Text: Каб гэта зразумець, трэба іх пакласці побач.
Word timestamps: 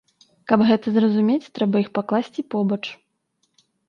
Каб 0.51 0.59
гэта 0.69 0.93
зразумець, 0.95 1.51
трэба 1.59 1.81
іх 1.83 1.89
пакласці 1.97 2.45
побач. 2.55 2.79